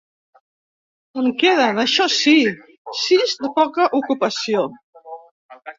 [1.23, 2.35] En queden, això sí,
[3.03, 4.67] sis de poca ocupació.